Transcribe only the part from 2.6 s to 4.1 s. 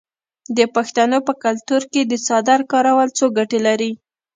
کارول څو ګټې لري.